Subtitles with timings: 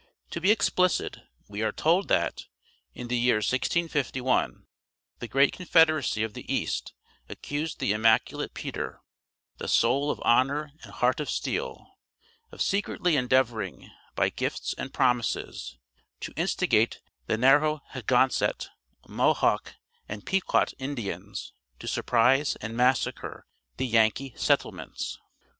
[0.31, 1.17] To be explicit,
[1.47, 2.45] we are told that,
[2.95, 4.65] in the years 1651,
[5.19, 6.95] the great confederacy of the east
[7.29, 9.03] accused the immaculate Peter,
[9.59, 11.85] the soul of honor and heart of steel,
[12.51, 15.77] of secretly endeavoring, by gifts and promises,
[16.21, 18.69] to instigate the Narroheganset,
[19.07, 19.75] Mohaque,
[20.09, 23.45] and Pequot Indians to surprise and massacre
[23.77, 25.19] the Yankee settlements.